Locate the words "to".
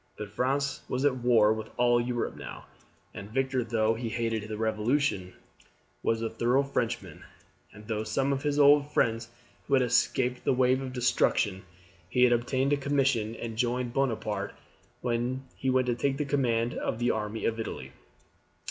15.85-15.93